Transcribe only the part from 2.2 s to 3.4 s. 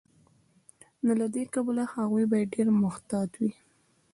باید ډیر محتاط